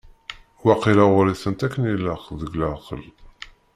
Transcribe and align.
Waqila 0.65 1.05
yuɣ-itent 1.09 1.65
akken 1.65 1.83
i 1.85 1.93
ilaq 1.95 2.23
deg 2.41 2.51
leɛqel. 2.59 3.03